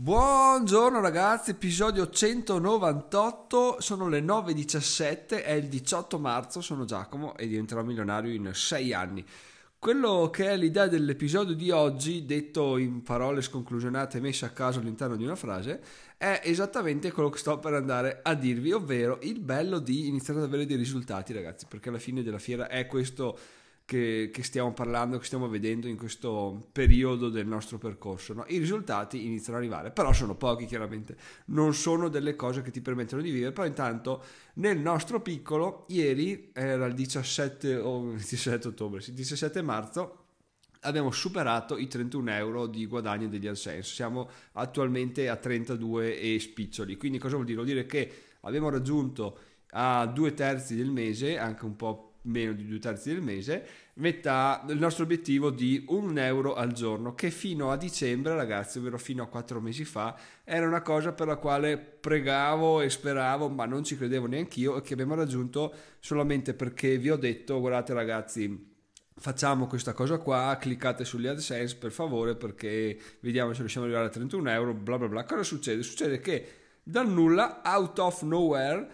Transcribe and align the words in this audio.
Buongiorno 0.00 1.00
ragazzi, 1.00 1.50
episodio 1.50 2.08
198, 2.08 3.80
sono 3.80 4.08
le 4.08 4.20
9.17, 4.20 5.42
è 5.42 5.50
il 5.50 5.66
18 5.66 6.20
marzo, 6.20 6.60
sono 6.60 6.84
Giacomo 6.84 7.36
e 7.36 7.48
diventerò 7.48 7.82
milionario 7.82 8.32
in 8.32 8.48
6 8.54 8.92
anni. 8.92 9.26
Quello 9.76 10.30
che 10.30 10.50
è 10.50 10.56
l'idea 10.56 10.86
dell'episodio 10.86 11.56
di 11.56 11.72
oggi, 11.72 12.24
detto 12.24 12.76
in 12.76 13.02
parole 13.02 13.42
sconclusionate 13.42 14.20
messe 14.20 14.44
a 14.44 14.50
caso 14.50 14.78
all'interno 14.78 15.16
di 15.16 15.24
una 15.24 15.34
frase, 15.34 15.82
è 16.16 16.42
esattamente 16.44 17.10
quello 17.10 17.28
che 17.28 17.38
sto 17.38 17.58
per 17.58 17.74
andare 17.74 18.20
a 18.22 18.34
dirvi, 18.34 18.70
ovvero 18.70 19.18
il 19.22 19.40
bello 19.40 19.80
di 19.80 20.06
iniziare 20.06 20.38
ad 20.38 20.46
avere 20.46 20.64
dei 20.64 20.76
risultati 20.76 21.32
ragazzi, 21.32 21.66
perché 21.68 21.88
alla 21.88 21.98
fine 21.98 22.22
della 22.22 22.38
fiera 22.38 22.68
è 22.68 22.86
questo 22.86 23.36
che, 23.88 24.28
che, 24.30 24.42
stiamo 24.42 24.74
parlando, 24.74 25.16
che 25.16 25.24
stiamo 25.24 25.48
vedendo 25.48 25.88
in 25.88 25.96
questo 25.96 26.68
periodo 26.72 27.30
del 27.30 27.46
nostro 27.46 27.78
percorso. 27.78 28.34
No? 28.34 28.44
I 28.48 28.58
risultati 28.58 29.24
iniziano 29.24 29.56
ad 29.56 29.64
arrivare, 29.64 29.90
però 29.90 30.12
sono 30.12 30.34
pochi 30.34 30.66
chiaramente, 30.66 31.16
non 31.46 31.72
sono 31.72 32.10
delle 32.10 32.36
cose 32.36 32.60
che 32.60 32.70
ti 32.70 32.82
permettono 32.82 33.22
di 33.22 33.30
vivere, 33.30 33.52
però 33.52 33.66
intanto 33.66 34.22
nel 34.56 34.78
nostro 34.78 35.22
piccolo, 35.22 35.86
ieri 35.88 36.50
era 36.52 36.84
il 36.84 36.92
17, 36.92 37.76
oh, 37.76 38.12
17 38.12 38.68
ottobre, 38.68 39.02
il 39.06 39.14
17 39.14 39.62
marzo, 39.62 40.24
abbiamo 40.80 41.10
superato 41.10 41.78
i 41.78 41.88
31 41.88 42.30
euro 42.32 42.66
di 42.66 42.84
guadagno 42.84 43.26
degli 43.26 43.46
AdSense, 43.46 43.94
siamo 43.94 44.28
attualmente 44.52 45.30
a 45.30 45.36
32 45.36 46.20
e 46.20 46.38
spiccioli, 46.38 46.98
quindi 46.98 47.16
cosa 47.16 47.36
vuol 47.36 47.46
dire? 47.46 47.56
Vuol 47.56 47.70
dire 47.70 47.86
che 47.86 48.12
abbiamo 48.42 48.68
raggiunto 48.68 49.38
a 49.70 50.04
due 50.04 50.34
terzi 50.34 50.76
del 50.76 50.90
mese, 50.90 51.38
anche 51.38 51.64
un 51.64 51.74
po' 51.74 52.07
meno 52.22 52.52
di 52.52 52.66
due 52.66 52.78
terzi 52.78 53.12
del 53.12 53.22
mese, 53.22 53.66
metà 53.94 54.62
del 54.66 54.78
nostro 54.78 55.04
obiettivo 55.04 55.50
di 55.50 55.84
un 55.88 56.18
euro 56.18 56.54
al 56.54 56.72
giorno, 56.72 57.14
che 57.14 57.30
fino 57.30 57.70
a 57.70 57.76
dicembre, 57.76 58.34
ragazzi, 58.34 58.78
ovvero 58.78 58.98
fino 58.98 59.22
a 59.22 59.26
quattro 59.26 59.60
mesi 59.60 59.84
fa, 59.84 60.16
era 60.44 60.66
una 60.66 60.82
cosa 60.82 61.12
per 61.12 61.26
la 61.26 61.36
quale 61.36 61.78
pregavo 61.78 62.80
e 62.80 62.90
speravo, 62.90 63.48
ma 63.48 63.64
non 63.64 63.84
ci 63.84 63.96
credevo 63.96 64.26
neanche 64.26 64.60
io, 64.60 64.76
e 64.76 64.82
che 64.82 64.92
abbiamo 64.92 65.14
raggiunto 65.14 65.74
solamente 66.00 66.54
perché 66.54 66.98
vi 66.98 67.10
ho 67.10 67.16
detto, 67.16 67.60
guardate 67.60 67.92
ragazzi, 67.94 68.76
facciamo 69.18 69.66
questa 69.66 69.92
cosa 69.92 70.18
qua, 70.18 70.56
cliccate 70.60 71.04
sugli 71.04 71.26
AdSense 71.26 71.76
per 71.76 71.90
favore 71.90 72.36
perché 72.36 72.96
vediamo 73.20 73.52
se 73.52 73.60
riusciamo 73.60 73.86
ad 73.86 73.92
arrivare 73.92 74.12
a 74.12 74.16
31 74.16 74.50
euro, 74.50 74.74
bla 74.74 74.98
bla 74.98 75.08
bla. 75.08 75.24
Cosa 75.24 75.42
succede? 75.42 75.82
Succede 75.82 76.20
che 76.20 76.52
dal 76.82 77.08
nulla, 77.08 77.60
out 77.64 77.98
of 77.98 78.22
nowhere, 78.22 78.88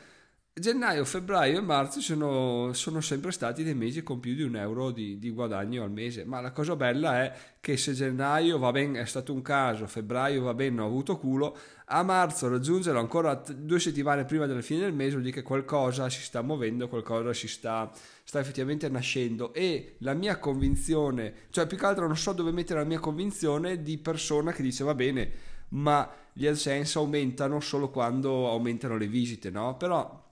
gennaio, 0.57 1.05
febbraio 1.05 1.59
e 1.59 1.61
marzo 1.61 2.01
sono, 2.01 2.73
sono, 2.75 3.01
sempre 3.01 3.33
stati 3.33 3.65
dei 3.65 3.75
mesi 3.75 4.05
con 4.05 4.21
più 4.21 4.35
di 4.37 4.43
un 4.43 4.55
euro 4.55 4.93
di, 4.93 5.19
di, 5.19 5.31
guadagno 5.31 5.83
al 5.83 5.91
mese. 5.91 6.25
Ma 6.25 6.41
la 6.41 6.53
cosa 6.53 6.77
bella 6.77 7.25
è 7.25 7.37
che 7.61 7.77
se 7.77 7.93
gennaio 7.93 8.57
va 8.59 8.71
bene, 8.71 9.01
è 9.01 9.05
stato 9.05 9.33
un 9.33 9.43
caso, 9.43 9.89
febbraio 9.89 10.43
va 10.45 10.55
bene, 10.55 10.81
ho 10.81 10.87
avuto 10.87 11.19
culo, 11.19 11.57
a 11.87 12.05
marzo 12.05 12.49
raggiungerlo 12.49 13.01
ancora 13.01 13.35
due 13.35 13.81
settimane 13.81 14.25
prima 14.27 14.47
della 14.47 14.63
fine 14.63 14.83
del 14.83 14.93
mese 14.93 15.11
vuol 15.11 15.23
dire 15.23 15.35
che 15.35 15.43
qualcosa 15.43 16.09
si 16.09 16.23
sta 16.23 16.41
muovendo, 16.41 16.87
qualcosa 16.87 17.33
si 17.33 17.49
sta, 17.49 17.91
sta 18.23 18.39
effettivamente 18.39 18.89
nascendo. 18.89 19.53
E 19.53 19.97
la 19.99 20.15
mia 20.15 20.39
convinzione, 20.39 21.35
cioè 21.51 21.67
più 21.67 21.77
che 21.77 21.87
altro 21.87 22.07
non 22.07 22.17
so 22.17 22.33
dove 22.33 22.53
mettere 22.53 22.79
la 22.79 22.87
mia 22.87 23.01
convinzione 23.01 23.83
di 23.83 23.99
persona 23.99 24.53
che 24.53 24.63
dice 24.63 24.85
va 24.85 24.95
bene, 24.95 25.31
ma 25.71 26.09
gli 26.33 26.47
AdSense 26.47 26.97
aumentano 26.99 27.59
solo 27.59 27.91
quando 27.91 28.49
aumentano 28.49 28.97
le 28.97 29.09
visite, 29.09 29.51
no? 29.51 29.77
Però 29.77 30.24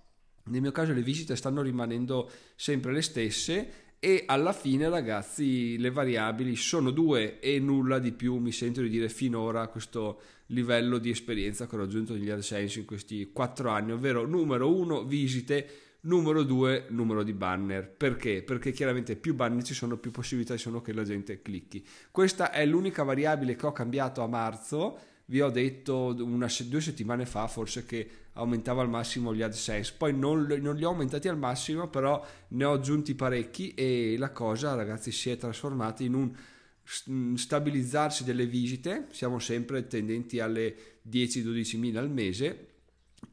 nel 0.45 0.61
mio 0.61 0.73
caso 0.73 0.93
le 0.93 1.03
visite 1.03 1.37
stanno 1.37 1.63
rimanendo 1.63 2.31
sempre 2.57 2.93
le 2.93 3.03
stesse 3.03 3.73
e 4.05 4.25
alla 4.27 4.53
fine 4.53 4.89
ragazzi 4.89 5.79
le 5.79 5.93
variabili 5.93 6.57
sono 6.57 6.91
due 6.91 7.39
e 7.39 7.61
nulla 7.61 8.01
di 8.01 8.11
più 8.11 8.37
mi 8.39 8.51
sento 8.51 8.81
di 8.81 8.89
dire 8.89 9.09
finora 9.09 9.69
questo 9.69 10.21
livello 10.47 10.99
di 10.99 11.11
esperienza 11.11 11.69
che 11.69 11.77
ho 11.77 11.79
raggiunto 11.79 12.13
negli 12.13 12.29
AdSense 12.29 12.81
in 12.81 12.85
questi 12.85 13.31
quattro 13.33 13.71
anni 13.71 13.93
ovvero 13.93 14.27
numero 14.27 14.75
uno 14.75 15.05
visite 15.05 15.69
numero 16.01 16.43
due 16.43 16.87
numero 16.89 17.23
di 17.23 17.33
banner 17.33 17.89
perché? 17.89 18.43
perché 18.43 18.73
chiaramente 18.73 19.15
più 19.15 19.37
banner 19.37 19.63
ci 19.63 19.73
sono 19.73 19.97
più 19.97 20.11
possibilità 20.11 20.57
ci 20.57 20.63
sono 20.63 20.81
che 20.81 20.93
la 20.93 21.05
gente 21.05 21.41
clicchi 21.41 21.87
questa 22.11 22.51
è 22.51 22.67
l'unica 22.67 23.05
variabile 23.05 23.55
che 23.55 23.67
ho 23.67 23.73
cambiato 23.73 24.21
a 24.23 24.27
marzo 24.27 24.99
vi 25.27 25.41
ho 25.41 25.51
detto 25.51 26.15
una, 26.19 26.49
due 26.65 26.81
settimane 26.81 27.27
fa 27.27 27.47
forse 27.47 27.85
che 27.85 28.09
aumentava 28.35 28.83
al 28.83 28.89
massimo 28.89 29.35
gli 29.35 29.43
AdSense, 29.43 29.95
poi 29.97 30.17
non, 30.17 30.47
non, 30.61 30.77
li 30.77 30.85
ho 30.85 30.89
aumentati 30.89 31.29
al 31.29 31.39
massimo, 31.39 31.89
però 31.89 32.25
ne 32.49 32.65
ho 32.65 32.73
aggiunti 32.73 33.15
parecchi 33.15 33.75
e 33.75 34.17
la 34.19 34.31
cosa 34.31 34.75
ragazzi 34.75 35.13
si 35.13 35.31
è 35.31 35.37
trasformata 35.37 36.03
in 36.03 36.15
un 36.15 37.37
stabilizzarsi 37.37 38.25
delle 38.25 38.47
visite, 38.47 39.07
siamo 39.11 39.39
sempre 39.39 39.87
tendenti 39.87 40.41
alle 40.41 40.75
10-12 41.09 41.79
mila 41.79 42.01
al 42.01 42.11
mese 42.11 42.69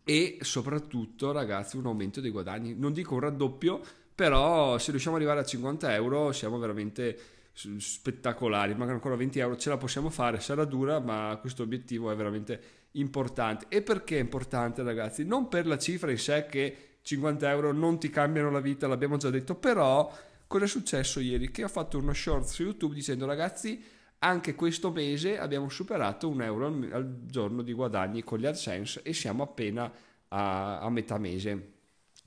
e 0.03 0.37
soprattutto 0.41 1.31
ragazzi 1.31 1.77
un 1.77 1.85
aumento 1.85 2.21
dei 2.21 2.31
guadagni, 2.31 2.75
non 2.75 2.93
dico 2.93 3.15
un 3.15 3.21
raddoppio, 3.21 3.81
però 4.13 4.77
se 4.77 4.91
riusciamo 4.91 5.15
ad 5.15 5.21
arrivare 5.21 5.43
a 5.43 5.47
50 5.47 5.93
euro 5.95 6.31
siamo 6.31 6.59
veramente 6.59 7.38
spettacolari, 7.77 8.71
mancano 8.71 8.93
ancora 8.93 9.15
20 9.15 9.39
euro, 9.39 9.57
ce 9.57 9.69
la 9.69 9.77
possiamo 9.77 10.09
fare, 10.09 10.39
sarà 10.39 10.63
dura, 10.63 10.99
ma 10.99 11.37
questo 11.41 11.63
obiettivo 11.63 12.11
è 12.11 12.15
veramente 12.15 12.61
importante. 12.91 13.65
E 13.69 13.81
perché 13.81 14.17
è 14.17 14.21
importante, 14.21 14.83
ragazzi? 14.83 15.25
Non 15.25 15.47
per 15.49 15.67
la 15.67 15.77
cifra 15.77 16.11
in 16.11 16.17
sé 16.17 16.45
che 16.45 16.97
50 17.01 17.49
euro 17.49 17.71
non 17.71 17.99
ti 17.99 18.09
cambiano 18.09 18.49
la 18.49 18.61
vita, 18.61 18.87
l'abbiamo 18.87 19.17
già 19.17 19.29
detto, 19.29 19.55
però 19.55 20.11
cosa 20.47 20.65
è 20.65 20.67
successo 20.67 21.19
ieri? 21.19 21.51
Che 21.51 21.63
ho 21.63 21.67
fatto 21.67 21.97
uno 21.97 22.13
short 22.13 22.45
su 22.47 22.63
YouTube 22.63 22.93
dicendo 22.93 23.25
ragazzi, 23.25 23.83
anche 24.19 24.55
questo 24.55 24.91
mese 24.91 25.39
abbiamo 25.39 25.69
superato 25.69 26.27
un 26.27 26.41
euro 26.41 26.67
al 26.67 27.25
giorno 27.25 27.61
di 27.61 27.73
guadagni 27.73 28.23
con 28.23 28.39
gli 28.39 28.45
AdSense 28.45 29.01
e 29.01 29.13
siamo 29.13 29.43
appena 29.43 29.91
a, 30.29 30.79
a 30.79 30.89
metà 30.89 31.17
mese. 31.17 31.73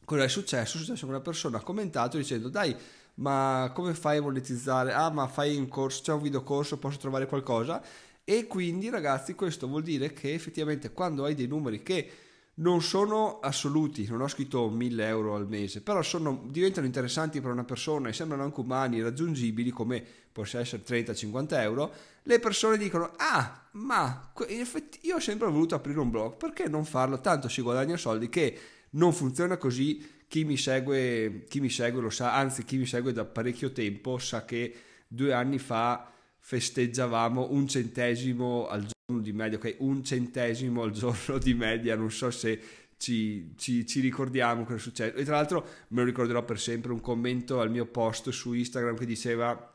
Cosa 0.05 0.25
è 0.25 0.29
successo? 0.29 0.77
È 0.77 0.81
successo 0.81 1.07
che 1.07 1.13
una 1.13 1.21
persona 1.21 1.59
ha 1.59 1.63
commentato 1.63 2.17
dicendo 2.17 2.49
dai 2.49 2.75
ma 3.15 3.71
come 3.75 3.95
fai 3.95 4.19
a 4.19 4.23
monetizzare? 4.23 4.93
Ah, 4.93 5.11
ma 5.11 5.27
fai 5.27 5.57
un 5.57 5.69
corso, 5.69 6.03
c'è 6.03 6.13
un 6.13 6.23
video 6.23 6.43
corso, 6.43 6.79
posso 6.79 6.99
trovare 6.99 7.27
qualcosa? 7.27 7.83
E 8.25 8.47
quindi 8.47 8.89
ragazzi 8.91 9.35
questo 9.35 9.67
vuol 9.67 9.83
dire 9.83 10.13
che 10.13 10.33
effettivamente 10.33 10.93
quando 10.93 11.25
hai 11.25 11.35
dei 11.35 11.47
numeri 11.47 11.83
che 11.83 12.11
non 12.55 12.83
sono 12.83 13.41
assoluti, 13.41 14.07
non 14.09 14.21
ho 14.21 14.29
scritto 14.29 14.69
1000 14.69 15.07
euro 15.07 15.35
al 15.35 15.49
mese, 15.49 15.81
però 15.81 16.03
sono, 16.03 16.45
diventano 16.49 16.87
interessanti 16.87 17.41
per 17.41 17.51
una 17.51 17.65
persona 17.65 18.09
e 18.09 18.13
sembrano 18.13 18.43
anche 18.43 18.61
umani, 18.61 19.01
raggiungibili 19.01 19.71
come 19.71 20.05
possa 20.31 20.61
essere 20.61 20.83
30-50 20.85 21.61
euro, 21.61 21.93
le 22.25 22.39
persone 22.39 22.77
dicono, 22.77 23.13
ah, 23.17 23.69
ma 23.73 24.33
in 24.49 24.61
effetti 24.61 24.99
io 25.03 25.17
ho 25.17 25.21
sempre 25.21 25.49
voluto 25.49 25.75
aprire 25.75 26.01
un 26.01 26.11
blog, 26.11 26.37
perché 26.37 26.69
non 26.69 26.85
farlo? 26.85 27.21
Tanto 27.21 27.49
si 27.49 27.63
guadagna 27.63 27.97
soldi 27.97 28.29
che 28.29 28.59
non 28.91 29.13
funziona 29.13 29.57
così 29.57 30.21
chi 30.29 30.45
mi, 30.45 30.57
segue, 30.57 31.45
chi 31.49 31.61
mi 31.61 31.71
segue 31.71 32.03
lo 32.03 32.11
sa, 32.11 32.35
anzi 32.35 32.65
chi 32.65 32.77
mi 32.77 32.87
segue 32.87 33.13
da 33.13 33.25
parecchio 33.25 33.73
tempo 33.73 34.19
sa 34.19 34.45
che 34.45 34.75
due 35.07 35.33
anni 35.33 35.59
fa 35.59 36.12
festeggiavamo 36.45 37.53
un 37.53 37.69
centesimo 37.69 38.67
al 38.67 38.85
giorno 38.85 39.23
di 39.23 39.33
media, 39.33 39.59
ok? 39.59 39.77
Un 39.79 40.03
centesimo 40.03 40.83
al 40.83 40.91
giorno 40.91 41.39
di 41.39 41.55
media, 41.55 41.95
non 41.95 42.11
so 42.11 42.31
se 42.33 42.61
ci, 42.97 43.55
ci, 43.57 43.87
ci, 43.87 44.01
ricordiamo 44.01 44.65
cosa 44.65 44.77
è 44.77 44.81
successo. 44.81 45.17
E 45.17 45.25
tra 45.25 45.37
l'altro 45.37 45.67
me 45.89 46.01
lo 46.01 46.05
ricorderò 46.05 46.45
per 46.45 46.59
sempre 46.59 46.93
un 46.93 47.01
commento 47.01 47.61
al 47.61 47.71
mio 47.71 47.87
post 47.87 48.31
su 48.31 48.53
Instagram 48.53 48.97
che 48.97 49.07
diceva 49.07 49.72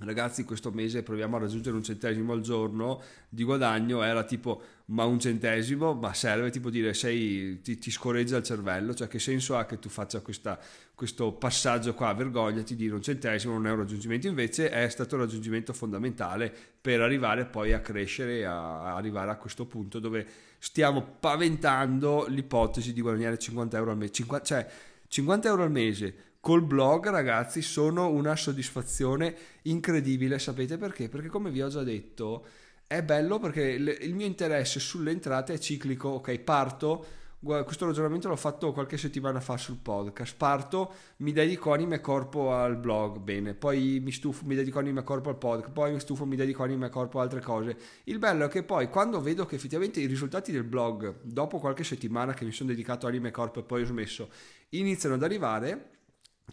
ragazzi 0.00 0.44
questo 0.44 0.70
mese 0.70 1.02
proviamo 1.02 1.36
a 1.36 1.40
raggiungere 1.40 1.74
un 1.74 1.82
centesimo 1.82 2.34
al 2.34 2.42
giorno 2.42 3.02
di 3.28 3.44
guadagno 3.44 4.02
era 4.02 4.24
tipo 4.24 4.62
ma 4.86 5.04
un 5.04 5.18
centesimo? 5.18 5.94
Ma 5.94 6.12
serve 6.12 6.50
tipo 6.50 6.68
dire 6.68 6.92
sei, 6.92 7.60
ti, 7.62 7.78
ti 7.78 7.90
scorreggia 7.90 8.36
il 8.36 8.42
cervello? 8.42 8.94
Cioè 8.94 9.08
che 9.08 9.18
senso 9.18 9.56
ha 9.56 9.64
che 9.64 9.78
tu 9.78 9.88
faccia 9.88 10.20
questa, 10.20 10.58
questo 10.94 11.32
passaggio 11.32 11.94
qua 11.94 12.12
vergognati 12.12 12.76
dire 12.76 12.94
un 12.94 13.02
centesimo 13.02 13.54
non 13.54 13.66
è 13.66 13.70
un 13.70 13.78
raggiungimento? 13.78 14.28
Invece 14.28 14.68
è 14.68 14.86
stato 14.88 15.14
un 15.14 15.22
raggiungimento 15.22 15.72
fondamentale 15.72 16.54
per 16.78 17.00
arrivare 17.00 17.46
poi 17.46 17.72
a 17.72 17.80
crescere 17.80 18.44
a, 18.44 18.82
a 18.82 18.96
arrivare 18.96 19.30
a 19.30 19.36
questo 19.36 19.64
punto 19.64 19.98
dove 19.98 20.26
stiamo 20.58 21.02
paventando 21.18 22.26
l'ipotesi 22.28 22.92
di 22.92 23.00
guadagnare 23.00 23.38
50 23.38 23.76
euro 23.78 23.92
al 23.92 23.96
mese 23.96 24.12
50, 24.12 24.44
cioè 24.44 24.66
50 25.08 25.48
euro 25.48 25.62
al 25.62 25.70
mese 25.70 26.14
col 26.46 26.62
blog, 26.62 27.08
ragazzi, 27.08 27.60
sono 27.60 28.08
una 28.08 28.36
soddisfazione 28.36 29.34
incredibile. 29.62 30.38
Sapete 30.38 30.78
perché? 30.78 31.08
Perché, 31.08 31.26
come 31.26 31.50
vi 31.50 31.60
ho 31.60 31.66
già 31.66 31.82
detto, 31.82 32.46
è 32.86 33.02
bello 33.02 33.40
perché 33.40 33.62
il 33.62 34.14
mio 34.14 34.26
interesse 34.26 34.78
sulle 34.78 35.10
entrate 35.10 35.54
è 35.54 35.58
ciclico. 35.58 36.08
Ok, 36.10 36.38
parto. 36.38 37.04
Questo 37.40 37.86
ragionamento 37.86 38.28
l'ho 38.28 38.36
fatto 38.36 38.72
qualche 38.72 38.96
settimana 38.96 39.40
fa 39.40 39.56
sul 39.56 39.78
podcast. 39.82 40.36
Parto, 40.36 40.92
mi 41.16 41.32
dedico 41.32 41.72
anima 41.72 41.96
e 41.96 42.00
corpo 42.00 42.52
al 42.54 42.76
blog, 42.76 43.18
bene. 43.18 43.54
Poi 43.54 43.98
mi 44.00 44.12
stufo, 44.12 44.46
mi 44.46 44.54
dedico 44.54 44.78
anima 44.78 45.00
e 45.00 45.02
corpo 45.02 45.30
al 45.30 45.38
podcast. 45.38 45.72
Poi 45.72 45.94
mi 45.94 45.98
stufo, 45.98 46.26
mi 46.26 46.36
dedico 46.36 46.62
anima 46.62 46.86
e 46.86 46.90
corpo 46.90 47.18
a 47.18 47.22
altre 47.24 47.40
cose. 47.40 47.76
Il 48.04 48.20
bello 48.20 48.44
è 48.44 48.48
che 48.48 48.62
poi 48.62 48.88
quando 48.88 49.20
vedo 49.20 49.46
che 49.46 49.56
effettivamente 49.56 49.98
i 49.98 50.06
risultati 50.06 50.52
del 50.52 50.62
blog, 50.62 51.22
dopo 51.22 51.58
qualche 51.58 51.82
settimana 51.82 52.34
che 52.34 52.44
mi 52.44 52.52
sono 52.52 52.68
dedicato 52.68 53.08
anima 53.08 53.26
e 53.26 53.32
corpo 53.32 53.58
e 53.58 53.62
poi 53.64 53.82
ho 53.82 53.86
smesso, 53.86 54.30
iniziano 54.68 55.16
ad 55.16 55.24
arrivare 55.24 55.90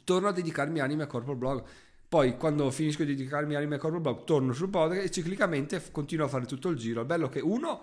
torno 0.03 0.27
a 0.27 0.31
dedicarmi 0.31 0.79
anima 0.79 1.03
e 1.03 1.07
corpo 1.07 1.31
al 1.31 1.37
blog. 1.37 1.63
Poi 2.07 2.37
quando 2.37 2.69
finisco 2.71 3.03
di 3.03 3.15
dedicarmi 3.15 3.55
anima 3.55 3.75
e 3.75 3.77
corpo 3.77 3.95
al 3.95 4.01
blog, 4.01 4.23
torno 4.23 4.53
sul 4.53 4.69
podcast 4.69 5.03
e 5.03 5.11
ciclicamente 5.11 5.81
continuo 5.91 6.25
a 6.25 6.29
fare 6.29 6.45
tutto 6.45 6.69
il 6.69 6.77
giro. 6.77 7.01
È 7.01 7.05
bello 7.05 7.29
che 7.29 7.39
uno 7.39 7.81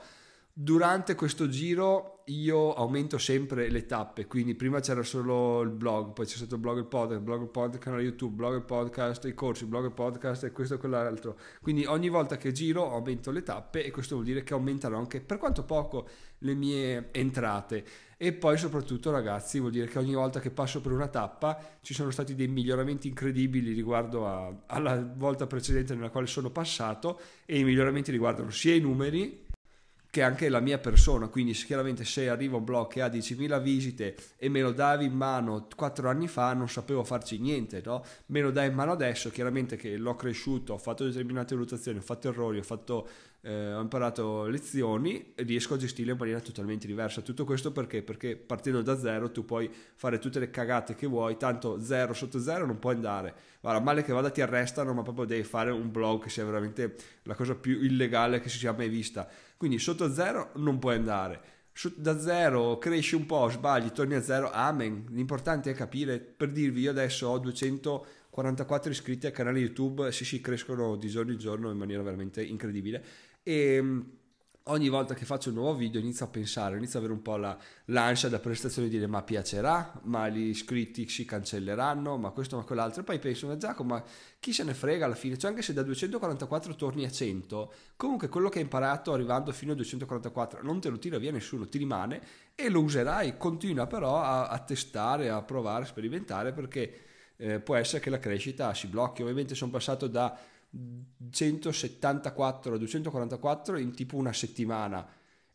Durante 0.53 1.15
questo 1.15 1.49
giro 1.49 2.23
io 2.27 2.75
aumento 2.75 3.19
sempre 3.19 3.71
le 3.71 3.87
tappe, 3.87 4.27
quindi 4.27 4.55
prima 4.55 4.81
c'era 4.81 5.03
solo 5.03 5.63
il 5.63 5.71
blog, 5.71 6.13
poi 6.13 6.27
c'è 6.27 6.37
stato 6.37 6.57
il 6.57 6.61
blog 6.61 6.77
e 6.77 6.81
il 6.81 6.87
podcast, 6.87 7.21
blog 7.21 7.41
e 7.41 7.45
il 7.45 7.51
podcast, 7.51 7.83
canale 7.83 8.03
YouTube, 8.03 8.35
blog 8.35 8.55
e 8.55 8.57
il 8.57 8.65
podcast, 8.65 9.25
i 9.25 9.35
corsi, 9.35 9.65
blog 9.65 9.85
e 9.85 9.87
il 9.87 9.95
podcast 9.95 10.45
e 10.45 10.53
questo 10.53 10.75
e 10.75 10.79
quell'altro. 10.79 11.39
Quindi 11.63 11.87
ogni 11.87 12.09
volta 12.09 12.37
che 12.37 12.53
giro 12.53 12.93
aumento 12.93 13.31
le 13.31 13.43
tappe 13.43 13.85
e 13.85 13.91
questo 13.91 14.17
vuol 14.17 14.27
dire 14.27 14.43
che 14.43 14.53
aumentano 14.53 14.97
anche, 14.99 15.21
per 15.21 15.39
quanto 15.39 15.65
poco, 15.65 16.09
le 16.39 16.55
mie 16.55 17.09
entrate. 17.13 17.85
E 18.17 18.33
poi 18.33 18.59
soprattutto 18.59 19.11
ragazzi 19.11 19.61
vuol 19.61 19.71
dire 19.71 19.87
che 19.87 19.99
ogni 19.99 20.15
volta 20.15 20.41
che 20.41 20.51
passo 20.51 20.81
per 20.81 20.93
una 20.93 21.09
tappa 21.09 21.79
ci 21.81 21.95
sono 21.95 22.11
stati 22.11 22.35
dei 22.35 22.49
miglioramenti 22.49 23.09
incredibili 23.09 23.73
riguardo 23.73 24.27
a, 24.27 24.53
alla 24.67 25.01
volta 25.17 25.47
precedente 25.47 25.95
nella 25.95 26.11
quale 26.11 26.27
sono 26.27 26.51
passato 26.51 27.19
e 27.47 27.59
i 27.59 27.65
miglioramenti 27.65 28.11
riguardano 28.11 28.51
sia 28.51 28.75
i 28.75 28.81
numeri 28.81 29.49
che 30.11 30.23
anche 30.23 30.49
la 30.49 30.59
mia 30.59 30.79
persona, 30.79 31.29
quindi 31.29 31.53
chiaramente 31.53 32.05
se 32.05 32.29
arriva 32.29 32.57
un 32.57 32.65
blog 32.65 32.89
che 32.89 33.01
ha 33.01 33.07
10.000 33.07 33.63
visite 33.63 34.17
e 34.37 34.49
me 34.49 34.61
lo 34.61 34.73
davi 34.73 35.05
in 35.05 35.13
mano 35.13 35.69
4 35.75 36.09
anni 36.09 36.27
fa 36.27 36.53
non 36.53 36.69
sapevo 36.69 37.05
farci 37.05 37.39
niente, 37.39 37.81
no? 37.85 38.05
me 38.27 38.41
lo 38.41 38.51
dai 38.51 38.69
in 38.69 38.75
mano 38.75 38.91
adesso, 38.91 39.31
chiaramente 39.31 39.77
che 39.77 39.97
l'ho 39.97 40.17
cresciuto, 40.17 40.73
ho 40.75 40.79
fatto 40.79 41.05
determinate 41.05 41.55
valutazioni, 41.55 41.99
ho 41.99 42.03
fatto 42.03 42.29
errori, 42.29 42.59
ho, 42.59 42.63
fatto, 42.65 43.09
eh, 43.43 43.73
ho 43.73 43.81
imparato 43.81 44.47
lezioni, 44.47 45.33
riesco 45.37 45.75
a 45.75 45.77
gestirle 45.77 46.13
in 46.13 46.19
maniera 46.19 46.41
totalmente 46.41 46.89
diversa. 46.89 47.21
Tutto 47.21 47.45
questo 47.45 47.71
perché? 47.71 48.03
Perché 48.03 48.35
partendo 48.35 48.83
da 48.83 48.99
zero 48.99 49.31
tu 49.31 49.45
puoi 49.45 49.71
fare 49.95 50.19
tutte 50.19 50.41
le 50.41 50.51
cagate 50.51 50.97
che 50.97 51.07
vuoi, 51.07 51.37
tanto 51.37 51.81
zero 51.81 52.15
sotto 52.15 52.41
zero 52.41 52.67
non 52.67 52.81
puoi 52.81 52.95
andare. 52.97 53.35
Guarda, 53.61 53.81
male 53.81 54.03
che 54.03 54.13
vada 54.13 54.31
ti 54.31 54.41
arrestano, 54.41 54.93
ma 54.93 55.03
proprio 55.03 55.25
devi 55.25 55.45
fare 55.45 55.71
un 55.71 55.91
blog 55.93 56.25
che 56.25 56.31
sia 56.31 56.45
veramente 56.45 56.97
la 57.25 57.35
cosa 57.35 57.55
più 57.55 57.81
illegale 57.81 58.41
che 58.41 58.49
si 58.49 58.59
sia 58.59 58.73
mai 58.73 58.89
vista 58.89 59.29
quindi 59.61 59.79
sotto 59.79 60.11
zero 60.11 60.53
non 60.55 60.79
puoi 60.79 60.95
andare. 60.95 61.43
Da 61.97 62.19
zero 62.19 62.79
cresci 62.79 63.15
un 63.15 63.27
po', 63.27 63.47
sbagli, 63.51 63.91
torni 63.91 64.15
a 64.15 64.23
zero, 64.23 64.51
amen. 64.51 65.05
L'importante 65.11 65.71
è 65.71 65.75
capire, 65.75 66.19
per 66.19 66.51
dirvi, 66.51 66.81
io 66.81 66.89
adesso 66.89 67.29
ho 67.29 67.39
244 67.39 68.91
iscritti 68.91 69.27
al 69.27 69.33
canale 69.33 69.59
YouTube, 69.59 70.11
sì 70.13 70.25
sì, 70.25 70.41
crescono 70.41 70.97
di 70.97 71.09
giorno 71.09 71.33
in 71.33 71.39
giorno 71.39 71.71
in 71.71 71.77
maniera 71.77 72.03
veramente 72.03 72.43
incredibile. 72.43 73.05
E 73.43 74.03
ogni 74.71 74.89
volta 74.89 75.15
che 75.15 75.25
faccio 75.25 75.51
un 75.51 75.57
nuovo 75.57 75.75
video 75.75 76.01
inizio 76.01 76.25
a 76.25 76.29
pensare, 76.29 76.77
inizio 76.77 76.99
ad 76.99 77.05
avere 77.05 77.19
un 77.19 77.23
po' 77.23 77.37
la, 77.37 77.57
l'ansia 77.87 78.29
da 78.29 78.39
prestazione 78.39 78.89
di 78.89 78.97
dire 78.97 79.07
ma 79.07 79.23
piacerà, 79.23 80.01
ma 80.05 80.29
gli 80.29 80.49
iscritti 80.49 81.09
si 81.09 81.25
cancelleranno, 81.25 82.17
ma 82.17 82.31
questo, 82.31 82.57
ma 82.57 82.63
quell'altro. 82.63 83.03
E 83.03 83.05
poi 83.05 83.19
penso, 83.19 83.47
ma 83.47 83.57
Giacomo, 83.57 83.95
ma 83.95 84.05
chi 84.39 84.53
se 84.53 84.65
ne 84.65 84.75
frega 84.75 85.05
alla 85.05 85.15
fine? 85.15 85.37
Cioè 85.37 85.51
anche 85.51 85.63
se 85.63 85.73
da 85.73 85.83
244 85.83 86.75
torni 86.75 87.05
a 87.05 87.11
100, 87.11 87.73
comunque 87.97 88.29
quello 88.29 88.49
che 88.49 88.59
hai 88.59 88.65
imparato 88.65 89.13
arrivando 89.13 89.53
fino 89.53 89.73
a 89.73 89.75
244 89.75 90.63
non 90.63 90.81
te 90.81 90.89
lo 90.89 90.99
tira 90.99 91.19
via 91.19 91.33
nessuno, 91.33 91.69
ti 91.69 91.79
rimane 91.79 92.21
e 92.55 92.69
lo 92.69 92.81
userai. 92.81 93.37
Continua 93.37 93.87
però 93.87 94.21
a, 94.21 94.49
a 94.49 94.59
testare, 94.61 95.31
a 95.31 95.43
provare, 95.43 95.85
a 95.85 95.87
sperimentare 95.87 96.53
perché 96.53 97.01
eh, 97.37 97.59
può 97.59 97.75
essere 97.75 98.01
che 98.01 98.11
la 98.11 98.19
crescita 98.19 98.73
si 98.75 98.87
blocchi. 98.87 99.23
Ovviamente 99.23 99.55
sono 99.55 99.71
passato 99.71 100.07
da 100.07 100.39
174 101.31 102.75
a 102.75 102.79
244 102.79 103.79
in 103.79 103.95
tipo 103.95 104.17
una 104.17 104.33
settimana. 104.33 105.07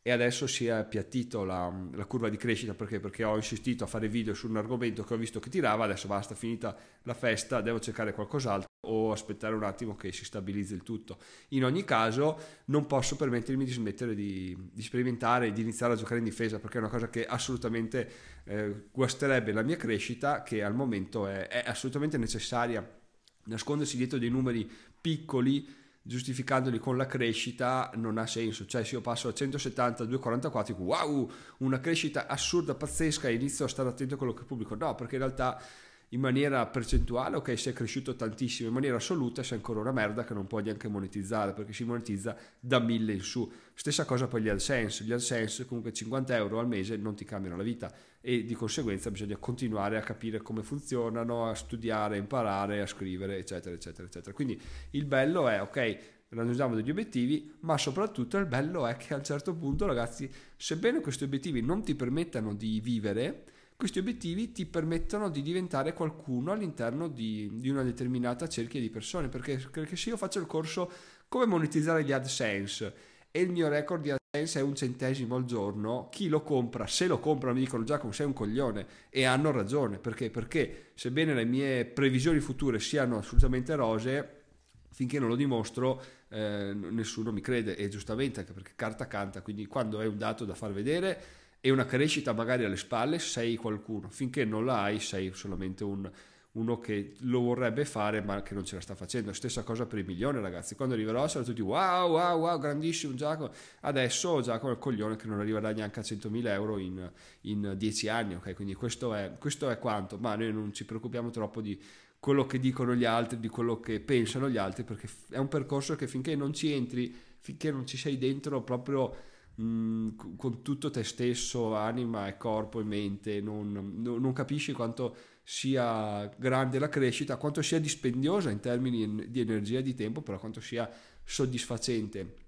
E 0.08 0.12
adesso 0.12 0.46
si 0.46 0.68
è 0.68 0.70
appiattito 0.70 1.44
la, 1.44 1.74
la, 1.94 2.06
curva 2.06 2.30
di 2.30 2.38
crescita. 2.38 2.76
Perché? 2.76 3.00
perché 3.00 3.24
ho 3.24 3.36
insistito 3.36 3.86
a 3.86 3.88
fare 3.88 4.08
video 4.08 4.36
su 4.36 4.48
un 4.48 4.58
argomento 4.58 5.04
che 5.04 5.16
ho 5.16 5.18
visto 5.18 5.40
che 5.40 5.50
tirava. 5.50 5.86
Adesso 5.86 6.08
basta 6.08 6.36
finita 6.36 6.78
la 7.04 7.16
festa 7.16 7.62
devo 7.62 7.80
cercare 7.80 8.14
qualcos'altro 8.14 8.70
o 8.86 9.12
aspettare 9.12 9.56
un 9.56 9.64
attimo 9.64 9.96
che 9.96 10.12
si 10.12 10.24
stabilizzi 10.24 10.74
il 10.74 10.84
tutto. 10.84 11.18
In 11.50 11.66
ogni 11.66 11.84
caso 11.84 12.38
non 12.66 12.86
posso 12.86 13.16
permettermi 13.16 13.66
di 13.66 13.72
smettere 13.72 14.14
di, 14.14 14.56
di 14.72 14.82
sperimentare 14.84 15.52
di 15.52 15.62
iniziare 15.62 15.94
a 15.94 15.96
giocare 15.96 16.20
in 16.20 16.26
difesa 16.26 16.60
perché 16.60 16.78
è 16.78 16.82
una 16.82 16.90
cosa 16.90 17.10
che 17.10 17.26
assolutamente 17.26 18.10
eh, 18.44 18.84
guasterebbe 18.92 19.52
la 19.52 19.64
mia 19.64 19.78
crescita 19.78 20.44
che 20.44 20.64
al 20.64 20.76
momento 20.76 21.28
è, 21.28 21.48
è 21.48 21.64
assolutamente 21.66 22.20
necessaria. 22.20 23.02
Nascondersi 23.48 23.98
dietro 23.98 24.18
dei 24.18 24.30
numeri 24.30 24.70
piccoli 25.06 25.72
giustificandoli 26.02 26.80
con 26.80 26.98
la 26.98 27.06
crescita 27.06 27.92
non 27.94 28.18
ha 28.18 28.26
senso. 28.26 28.66
Cioè 28.66 28.84
se 28.84 28.96
io 28.96 29.02
passo 29.02 29.28
da 29.28 29.36
170 29.36 30.02
a 30.02 30.06
244 30.08 30.74
dico 30.74 30.84
wow 30.84 31.32
una 31.60 31.80
crescita 31.80 32.26
assurda 32.26 32.74
pazzesca 32.74 33.30
inizio 33.30 33.66
a 33.66 33.68
stare 33.68 33.90
attento 33.90 34.16
a 34.16 34.18
quello 34.18 34.34
che 34.34 34.44
pubblico. 34.44 34.74
No 34.74 34.96
perché 34.96 35.16
in 35.16 35.22
realtà 35.22 35.62
in 36.10 36.20
maniera 36.20 36.66
percentuale, 36.68 37.36
ok, 37.38 37.64
è 37.66 37.74
cresciuto 37.74 38.16
tantissimo, 38.16 38.68
in 38.68 38.74
maniera 38.74 38.98
assoluta 38.98 39.44
sei 39.44 39.58
ancora 39.58 39.80
una 39.80 39.92
merda 39.92 40.24
che 40.24 40.34
non 40.34 40.48
puoi 40.48 40.64
neanche 40.64 40.88
monetizzare 40.88 41.54
perché 41.54 41.74
si 41.74 41.84
monetizza 41.84 42.38
da 42.60 42.80
1000 42.80 43.14
in 43.14 43.22
su. 43.22 43.52
Stessa 43.74 44.06
cosa 44.06 44.28
per 44.28 44.42
gli 44.42 44.50
AdSense, 44.50 45.04
gli 45.04 45.12
AdSense 45.12 45.66
comunque 45.66 45.92
50 45.92 46.36
euro 46.36 46.60
al 46.60 46.68
mese 46.68 46.96
non 46.96 47.16
ti 47.16 47.26
cambiano 47.26 47.58
la 47.58 47.64
vita 47.64 47.94
e 48.22 48.44
di 48.44 48.54
conseguenza 48.54 49.12
bisogna 49.12 49.38
continuare 49.38 49.98
a 49.98 50.02
capire 50.02 50.42
come 50.42 50.64
funzionano, 50.64 51.48
a 51.50 51.56
studiare, 51.56 52.16
a 52.16 52.20
imparare, 52.20 52.82
a 52.82 52.88
scrivere, 52.88 53.38
eccetera, 53.38 53.76
eccetera, 53.76 54.08
eccetera. 54.08 54.34
Quindi 54.34 54.60
il 54.92 55.06
bello 55.06 55.48
è, 55.48 55.62
ok, 55.62 55.98
raggiungiamo 56.30 56.76
degli 56.76 56.90
obiettivi, 56.90 57.54
ma 57.62 57.78
soprattutto 57.78 58.38
il 58.38 58.46
bello 58.46 58.88
è 58.88 58.96
che 58.98 59.14
a 59.14 59.18
un 59.18 59.24
certo 59.24 59.54
punto, 59.56 59.86
ragazzi, 59.86 60.30
sebbene 60.56 61.02
questi 61.02 61.24
obiettivi 61.24 61.62
non 61.62 61.84
ti 61.84 61.96
permettano 61.96 62.54
di 62.54 62.80
vivere, 62.80 63.44
questi 63.78 64.00
obiettivi 64.00 64.52
ti 64.52 64.66
permettono 64.66 65.30
di 65.30 65.42
diventare 65.42 65.94
qualcuno 65.94 66.52
all'interno 66.52 67.08
di, 67.08 67.50
di 67.54 67.70
una 67.70 67.84
determinata 67.84 68.48
cerchia 68.48 68.80
di 68.80 68.90
persone, 68.90 69.28
perché, 69.28 69.64
perché 69.70 69.96
se 69.96 70.10
io 70.10 70.18
faccio 70.18 70.40
il 70.40 70.46
corso 70.46 70.90
come 71.28 71.46
monetizzare 71.46 72.04
gli 72.04 72.12
AdSense 72.12 72.94
e 73.32 73.42
il 73.42 73.52
mio 73.52 73.68
record 73.68 74.02
di 74.02 74.12
AdSense 74.12 74.60
è 74.60 74.62
un 74.64 74.76
centesimo 74.76 75.36
al 75.36 75.44
giorno, 75.44 76.08
chi 76.10 76.30
lo 76.30 76.42
compra, 76.42 76.88
se 76.88 77.08
lo 77.08 77.20
compra 77.20 77.52
mi 77.52 77.60
dicono 77.60 77.84
Giacomo 77.84 78.14
sei 78.14 78.26
un 78.26 78.34
coglione 78.34 78.88
e 79.10 79.26
hanno 79.26 79.52
ragione, 79.52 79.98
perché? 79.98 80.30
Perché 80.30 80.92
sebbene 80.94 81.34
le 81.34 81.46
mie 81.46 81.84
previsioni 81.86 82.40
future 82.40 82.80
siano 82.80 83.18
assolutamente 83.18 83.76
rose, 83.76 84.44
finché 84.92 85.20
non 85.20 85.28
lo 85.28 85.36
dimostro 85.36 86.02
eh, 86.30 86.74
nessuno 86.74 87.34
mi 87.34 87.42
crede 87.42 87.76
e 87.76 87.90
giustamente 87.90 88.40
anche 88.40 88.54
perché 88.54 88.72
carta 88.76 89.08
canta, 89.08 89.42
quindi 89.42 89.66
quando 89.66 90.00
è 90.00 90.06
un 90.06 90.18
dato 90.18 90.46
da 90.46 90.56
far 90.56 90.72
vedere 90.72 91.44
e 91.66 91.72
una 91.72 91.86
crescita 91.86 92.32
magari 92.32 92.64
alle 92.64 92.78
spalle, 92.78 93.18
sei 93.18 93.56
qualcuno. 93.56 94.08
Finché 94.10 94.46
non 94.46 94.66
la 94.66 94.84
hai, 94.84 95.00
sei 95.00 95.32
solamente 95.34 95.84
un, 95.84 96.08
uno 96.52 96.80
che 96.80 97.16
lo 97.22 97.40
vorrebbe 97.40 97.86
fare 97.86 98.22
ma 98.22 98.44
che 98.44 98.54
non 98.54 98.64
ce 98.64 98.76
la 98.76 98.82
sta 98.82 98.94
facendo. 98.94 99.34
Stessa 99.34 99.64
cosa 99.64 99.88
per 99.88 99.98
i 99.98 100.04
milioni, 100.04 100.40
ragazzi. 100.40 100.76
Quando 100.76 100.94
arriverò 100.94 101.28
saranno 101.28 101.48
tutti 101.48 101.62
wow, 101.62 102.08
wow, 102.08 102.40
wow, 102.40 102.60
grandissimo 102.60 103.16
Giacomo. 103.16 103.52
Adesso 103.80 104.42
Giacomo 104.42 104.74
è 104.74 104.76
il 104.76 104.80
coglione 104.80 105.16
che 105.16 105.26
non 105.26 105.40
arriverà 105.40 105.72
neanche 105.72 106.00
a 106.02 106.04
100.000 106.04 106.46
euro 106.50 106.78
in, 106.78 107.12
in 107.42 107.74
10 107.76 108.10
anni, 108.10 108.36
ok? 108.36 108.54
Quindi 108.54 108.76
questo 108.76 109.16
è, 109.16 109.32
questo 109.40 109.68
è 109.68 109.80
quanto. 109.80 110.20
Ma 110.20 110.36
noi 110.36 110.54
non 110.54 110.72
ci 110.72 110.86
preoccupiamo 110.86 111.32
troppo 111.32 111.62
di 111.62 111.82
quello 112.20 112.46
che 112.46 112.60
dicono 112.60 112.94
gli 112.94 113.06
altri, 113.06 113.40
di 113.40 113.48
quello 113.50 113.80
che 113.80 114.00
pensano 114.02 114.52
gli 114.52 114.58
altri, 114.58 114.84
perché 114.84 115.08
è 115.32 115.38
un 115.38 115.48
percorso 115.48 115.96
che 115.96 116.06
finché 116.06 116.36
non 116.36 116.54
ci 116.54 116.72
entri, 116.72 117.12
finché 117.40 117.72
non 117.72 117.88
ci 117.88 117.98
sei 117.98 118.20
dentro 118.20 118.62
proprio 118.62 119.34
Mm, 119.62 120.10
con 120.36 120.62
tutto 120.62 120.90
te 120.90 121.06
stesso, 121.06 121.76
anima 121.76 122.28
e 122.28 122.36
corpo 122.36 122.82
e 122.82 122.84
mente, 122.84 123.40
non, 123.40 124.02
non, 124.02 124.34
capisci 124.34 124.74
quanto 124.74 125.16
sia 125.44 126.30
grande 126.36 126.78
la 126.78 126.90
crescita, 126.90 127.38
quanto 127.38 127.62
sia 127.62 127.80
dispendiosa 127.80 128.50
in 128.50 128.60
termini 128.60 129.30
di 129.30 129.40
energia 129.40 129.80
e 129.80 129.82
di 129.82 129.94
tempo, 129.94 130.22
però 130.22 130.40
quanto 130.40 130.60
sia 130.60 130.90
soddisfacente. 131.24 132.44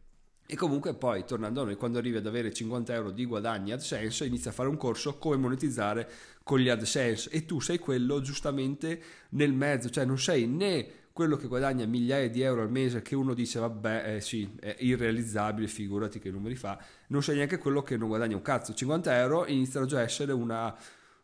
E 0.45 0.55
comunque 0.57 0.95
poi, 0.95 1.23
tornando 1.25 1.61
a 1.61 1.65
noi, 1.65 1.75
quando 1.75 1.97
arrivi 1.97 2.17
ad 2.17 2.25
avere 2.25 2.53
50 2.53 2.93
euro 2.93 3.11
di 3.11 3.25
guadagni 3.25 3.71
AdSense, 3.71 4.25
inizi 4.25 4.49
a 4.49 4.51
fare 4.51 4.67
un 4.67 4.77
corso 4.77 5.17
come 5.17 5.37
monetizzare 5.37 6.09
con 6.43 6.59
gli 6.59 6.67
AdSense 6.67 7.29
e 7.29 7.45
tu 7.45 7.61
sei 7.61 7.79
quello 7.79 8.19
giustamente 8.19 9.01
nel 9.29 9.53
mezzo, 9.53 9.89
cioè 9.89 10.03
non 10.03 10.19
sei 10.19 10.45
né 10.45 10.89
quello 11.17 11.35
che 11.35 11.47
guadagna 11.47 11.83
migliaia 11.87 12.29
di 12.29 12.41
euro 12.41 12.61
al 12.61 12.69
mese 12.69 13.01
che 13.01 13.15
uno 13.15 13.33
dice 13.33 13.57
vabbè 13.57 14.17
eh, 14.17 14.21
sì 14.21 14.47
è 14.59 14.75
irrealizzabile 14.77 15.67
figurati 15.67 16.19
che 16.19 16.29
numeri 16.29 16.53
fa. 16.53 16.77
Non 17.07 17.23
sei 17.23 17.37
neanche 17.37 17.57
quello 17.57 17.81
che 17.81 17.97
non 17.97 18.07
guadagna 18.07 18.35
un 18.35 18.43
cazzo. 18.43 18.71
50 18.71 19.17
euro 19.17 19.47
iniziano 19.47 19.87
già 19.87 19.97
a 19.97 20.03
essere 20.03 20.31
una 20.31 20.77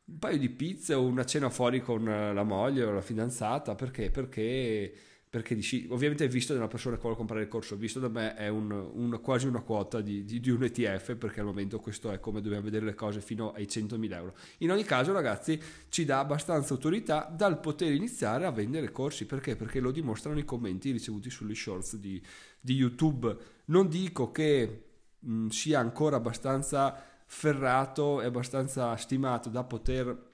un 0.06 0.18
paio 0.18 0.40
di 0.40 0.50
pizze 0.50 0.96
o 0.96 1.04
una 1.04 1.26
cena 1.26 1.52
fuori 1.52 1.80
con 1.80 2.06
la 2.06 2.44
moglie 2.44 2.86
o 2.86 2.92
la 2.92 3.02
fidanzata. 3.02 3.76
Perché? 3.76 4.10
Perché 4.10 4.94
perché 5.34 5.56
dici, 5.56 5.88
ovviamente 5.90 6.28
visto 6.28 6.54
da 6.54 6.60
una 6.60 6.68
persona 6.68 6.94
che 6.94 7.02
vuole 7.02 7.18
comprare 7.18 7.42
il 7.42 7.48
corso, 7.48 7.76
visto 7.76 8.00
da 8.00 8.08
me 8.08 8.36
è 8.36 8.50
un, 8.50 8.70
un, 8.70 9.20
quasi 9.20 9.48
una 9.48 9.62
quota 9.62 10.00
di, 10.00 10.24
di, 10.24 10.40
di, 10.40 10.52
un 10.52 10.64
ETF 10.64 11.16
perché 11.16 11.40
al 11.40 11.48
momento 11.48 11.80
questo 11.80 12.12
è 12.12 12.20
come 12.20 12.40
dobbiamo 12.40 12.66
vedere 12.66 12.86
le 12.86 12.94
cose 12.94 13.20
fino 13.20 13.52
ai 13.52 13.64
100.000 13.64 14.14
euro. 14.14 14.36
In 14.60 14.70
ogni 14.70 14.84
caso 14.84 15.12
ragazzi 15.12 15.60
ci 15.90 16.06
dà 16.06 16.20
abbastanza 16.20 16.76
autorità 16.76 17.34
dal 17.36 17.60
poter 17.60 17.94
iniziare 17.94 18.46
a 18.46 18.52
vendere 18.52 18.92
corsi, 18.92 19.26
perché? 19.26 19.56
Perché 19.56 19.80
lo 19.80 19.90
dimostrano 19.90 20.38
i 20.38 20.46
commenti 20.46 20.92
ricevuti 20.92 21.32
sugli 21.32 21.56
shorts 21.56 21.96
di, 21.96 22.22
di 22.62 22.76
YouTube. 22.76 23.36
Non 23.66 23.90
dico 23.90 24.32
che 24.32 24.84
mh, 25.18 25.48
sia 25.48 25.80
ancora 25.80 26.18
abbastanza 26.18 26.96
ferrato 27.26 28.22
e 28.22 28.26
abbastanza 28.26 28.96
stimato 28.98 29.50
da 29.50 29.64
poter 29.64 30.33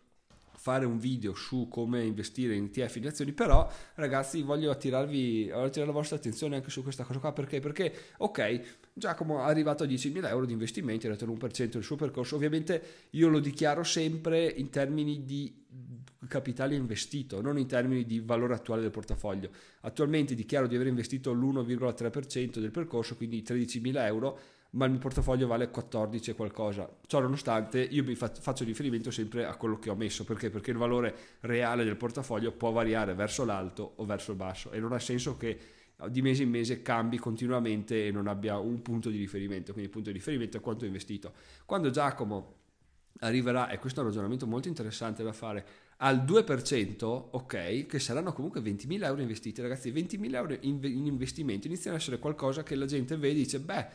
fare 0.59 0.85
un 0.85 0.99
video 0.99 1.33
su 1.35 1.69
come 1.69 2.03
investire 2.03 2.53
in 2.53 2.65
ETF 2.65 2.97
in 2.97 3.07
azioni, 3.07 3.31
però 3.31 3.71
ragazzi 3.95 4.41
voglio 4.41 4.71
attirarvi, 4.71 5.49
voglio 5.51 5.63
attirare 5.63 5.89
la 5.89 5.97
vostra 5.97 6.17
attenzione 6.17 6.57
anche 6.57 6.69
su 6.69 6.83
questa 6.83 7.05
cosa 7.05 7.19
qua, 7.19 7.31
perché? 7.31 7.61
Perché, 7.61 7.93
ok, 8.17 8.79
Giacomo 8.91 9.39
è 9.39 9.43
arrivato 9.43 9.83
a 9.83 9.87
10.000 9.87 10.27
euro 10.27 10.45
di 10.45 10.51
investimenti, 10.51 11.07
ha 11.07 11.11
dato 11.11 11.25
l'1% 11.25 11.69
del 11.69 11.83
suo 11.83 11.95
percorso, 11.95 12.35
ovviamente 12.35 13.07
io 13.11 13.29
lo 13.29 13.39
dichiaro 13.39 13.83
sempre 13.83 14.47
in 14.47 14.69
termini 14.69 15.23
di 15.23 15.65
capitale 16.27 16.75
investito, 16.75 17.39
non 17.41 17.57
in 17.57 17.65
termini 17.65 18.03
di 18.03 18.19
valore 18.19 18.53
attuale 18.53 18.81
del 18.81 18.91
portafoglio. 18.91 19.49
Attualmente 19.81 20.35
dichiaro 20.35 20.67
di 20.67 20.75
aver 20.75 20.87
investito 20.87 21.31
l'1,3% 21.31 22.59
del 22.59 22.71
percorso, 22.71 23.15
quindi 23.15 23.41
13.000 23.41 24.05
euro, 24.05 24.39
ma 24.71 24.85
il 24.85 24.91
mio 24.91 24.99
portafoglio 24.99 25.47
vale 25.47 25.69
14 25.69 26.31
e 26.31 26.35
qualcosa. 26.35 26.89
Ciò 27.07 27.19
nonostante 27.19 27.81
io 27.81 28.03
mi 28.03 28.15
faccio 28.15 28.63
riferimento 28.63 29.09
sempre 29.09 29.45
a 29.45 29.55
quello 29.55 29.79
che 29.79 29.89
ho 29.89 29.95
messo, 29.95 30.23
perché? 30.23 30.49
Perché 30.49 30.71
il 30.71 30.77
valore 30.77 31.15
reale 31.41 31.83
del 31.83 31.95
portafoglio 31.95 32.51
può 32.51 32.71
variare 32.71 33.13
verso 33.15 33.45
l'alto 33.45 33.93
o 33.95 34.05
verso 34.05 34.31
il 34.31 34.37
basso 34.37 34.71
e 34.71 34.79
non 34.79 34.93
ha 34.93 34.99
senso 34.99 35.37
che 35.37 35.57
di 36.07 36.21
mese 36.21 36.43
in 36.43 36.49
mese 36.49 36.81
cambi 36.81 37.17
continuamente 37.17 38.07
e 38.07 38.11
non 38.11 38.27
abbia 38.27 38.57
un 38.57 38.81
punto 38.81 39.09
di 39.09 39.17
riferimento, 39.17 39.73
quindi 39.73 39.85
il 39.85 39.89
punto 39.89 40.11
di 40.11 40.17
riferimento 40.17 40.57
è 40.57 40.61
quanto 40.61 40.83
ho 40.83 40.87
investito. 40.87 41.33
Quando 41.65 41.89
Giacomo 41.89 42.55
arriverà, 43.19 43.69
e 43.69 43.79
questo 43.79 43.99
è 43.99 44.03
un 44.03 44.09
ragionamento 44.09 44.47
molto 44.47 44.69
interessante 44.69 45.23
da 45.23 45.33
fare, 45.33 45.65
al 45.97 46.19
2%, 46.23 47.03
ok, 47.03 47.85
che 47.85 47.99
saranno 47.99 48.31
comunque 48.31 48.61
20.000 48.61 49.03
euro 49.03 49.21
investiti, 49.21 49.61
ragazzi, 49.61 49.91
20.000 49.91 50.33
euro 50.35 50.57
in, 50.61 50.79
in 50.83 51.05
investimenti 51.05 51.67
iniziano 51.67 51.97
ad 51.97 52.01
essere 52.01 52.19
qualcosa 52.19 52.63
che 52.63 52.75
la 52.75 52.85
gente 52.85 53.17
vede 53.17 53.39
e 53.39 53.43
dice, 53.43 53.59
beh, 53.59 53.87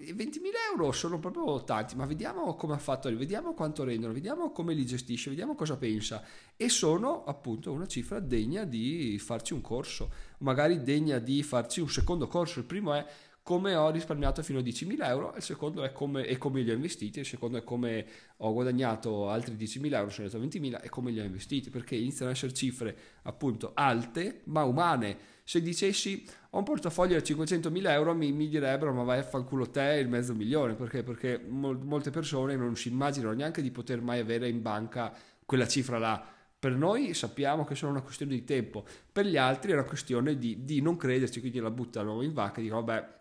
20.000 0.00 0.40
euro 0.72 0.92
sono 0.92 1.18
proprio 1.18 1.62
tanti, 1.64 1.94
ma 1.94 2.06
vediamo 2.06 2.54
come 2.54 2.74
ha 2.74 2.78
fatto, 2.78 3.14
vediamo 3.14 3.52
quanto 3.52 3.84
rendono, 3.84 4.14
vediamo 4.14 4.50
come 4.50 4.72
li 4.72 4.86
gestisce, 4.86 5.28
vediamo 5.28 5.54
cosa 5.54 5.76
pensa. 5.76 6.24
E 6.56 6.68
sono 6.70 7.24
appunto 7.24 7.70
una 7.70 7.86
cifra 7.86 8.18
degna 8.18 8.64
di 8.64 9.18
farci 9.18 9.52
un 9.52 9.60
corso, 9.60 10.10
magari 10.38 10.82
degna 10.82 11.18
di 11.18 11.42
farci 11.42 11.80
un 11.80 11.90
secondo 11.90 12.26
corso. 12.28 12.60
Il 12.60 12.64
primo 12.64 12.94
è 12.94 13.06
come 13.42 13.74
ho 13.74 13.90
risparmiato 13.90 14.42
fino 14.42 14.60
a 14.60 14.62
10.000 14.62 15.04
euro, 15.06 15.34
il 15.36 15.42
secondo 15.42 15.82
è 15.82 15.92
come, 15.92 16.24
e 16.26 16.38
come 16.38 16.62
li 16.62 16.70
ho 16.70 16.74
investiti, 16.74 17.18
il 17.18 17.26
secondo 17.26 17.58
è 17.58 17.64
come 17.64 18.06
ho 18.38 18.52
guadagnato 18.52 19.28
altri 19.28 19.54
10.000 19.54 19.94
euro, 19.94 20.10
sono 20.10 20.26
andato 20.26 20.42
a 20.42 20.60
20.000 20.60 20.82
e 20.82 20.88
come 20.88 21.10
li 21.10 21.20
ho 21.20 21.24
investiti, 21.24 21.68
perché 21.68 21.96
iniziano 21.96 22.30
ad 22.30 22.36
essere 22.36 22.52
cifre 22.52 22.96
appunto 23.22 23.72
alte 23.74 24.42
ma 24.44 24.64
umane 24.64 25.39
se 25.50 25.60
dicessi 25.60 26.24
ho 26.50 26.58
un 26.58 26.62
portafoglio 26.62 27.18
da 27.18 27.24
500.000 27.24 27.88
euro 27.88 28.14
mi, 28.14 28.30
mi, 28.30 28.46
direbbero 28.46 28.92
ma 28.92 29.02
vai 29.02 29.18
a 29.18 29.24
fanculo 29.24 29.68
te 29.68 29.98
il 30.00 30.06
mezzo 30.06 30.32
milione 30.32 30.74
perché? 30.74 31.02
Perché 31.02 31.44
mol, 31.44 31.76
molte 31.82 32.10
persone 32.10 32.54
non 32.54 32.76
si 32.76 32.86
immaginano 32.86 33.32
neanche 33.32 33.60
di 33.60 33.72
poter 33.72 34.00
mai 34.00 34.20
avere 34.20 34.48
in 34.48 34.62
banca 34.62 35.12
quella 35.44 35.66
cifra 35.66 35.98
là. 35.98 36.24
Per 36.56 36.70
noi 36.70 37.14
sappiamo 37.14 37.64
che 37.64 37.72
è 37.72 37.76
solo 37.76 37.90
una 37.90 38.02
questione 38.02 38.32
di 38.32 38.44
tempo, 38.44 38.84
per 39.10 39.26
gli 39.26 39.36
altri 39.36 39.72
è 39.72 39.74
una 39.74 39.82
questione 39.82 40.38
di, 40.38 40.64
di 40.64 40.80
non 40.80 40.96
crederci, 40.96 41.40
quindi 41.40 41.58
la 41.58 41.72
buttano 41.72 42.22
in 42.22 42.32
vacca 42.32 42.60
e 42.60 42.62
dicono 42.62 42.84
vabbè 42.84 43.18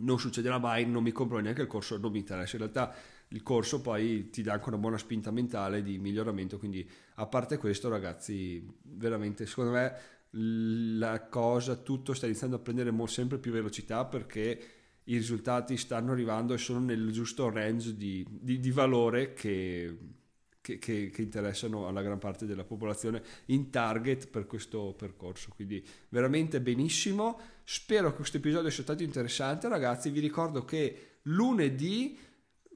non 0.00 0.18
succederà 0.18 0.58
mai, 0.58 0.84
non 0.84 1.02
mi 1.02 1.12
compro 1.12 1.38
neanche 1.38 1.62
il 1.62 1.68
corso, 1.68 1.96
non 1.96 2.12
mi 2.12 2.18
interessa. 2.18 2.56
In 2.56 2.64
realtà 2.64 2.94
il 3.28 3.42
corso 3.42 3.80
poi 3.80 4.28
ti 4.28 4.42
dà 4.42 4.52
anche 4.52 4.68
una 4.68 4.76
buona 4.76 4.98
spinta 4.98 5.30
mentale 5.30 5.82
di 5.82 5.96
miglioramento, 5.96 6.58
quindi 6.58 6.86
a 7.14 7.24
parte 7.24 7.56
questo 7.56 7.88
ragazzi, 7.88 8.62
veramente 8.82 9.46
secondo 9.46 9.70
me 9.70 10.20
la 10.34 11.26
cosa, 11.28 11.76
tutto 11.76 12.14
sta 12.14 12.26
iniziando 12.26 12.56
a 12.56 12.58
prendere 12.60 12.92
sempre 13.06 13.38
più 13.38 13.52
velocità 13.52 14.04
perché 14.04 14.60
i 15.04 15.16
risultati 15.16 15.76
stanno 15.76 16.12
arrivando 16.12 16.54
e 16.54 16.58
sono 16.58 16.78
nel 16.78 17.10
giusto 17.10 17.50
range 17.50 17.96
di, 17.96 18.24
di, 18.28 18.60
di 18.60 18.70
valore 18.70 19.32
che, 19.32 19.98
che, 20.60 20.78
che, 20.78 21.10
che, 21.10 21.22
interessano 21.22 21.88
alla 21.88 22.02
gran 22.02 22.18
parte 22.18 22.46
della 22.46 22.64
popolazione 22.64 23.22
in 23.46 23.70
target 23.70 24.28
per 24.28 24.46
questo 24.46 24.94
percorso. 24.96 25.50
Quindi 25.54 25.84
veramente 26.08 26.60
benissimo. 26.60 27.38
Spero 27.64 28.10
che 28.10 28.16
questo 28.16 28.36
episodio 28.36 28.70
sia 28.70 28.84
stato 28.84 29.02
interessante, 29.02 29.68
ragazzi. 29.68 30.10
Vi 30.10 30.20
ricordo 30.20 30.64
che 30.64 31.18
lunedì 31.22 32.16